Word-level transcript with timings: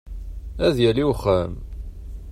Ad 0.65 0.75
yali 0.83 1.03
wexxam! 1.09 1.51